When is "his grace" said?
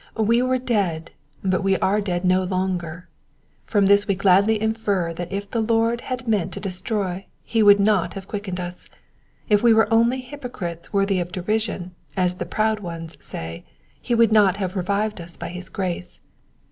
15.49-16.19